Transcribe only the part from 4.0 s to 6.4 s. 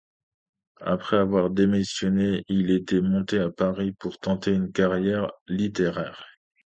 tenter une carrière littéraire.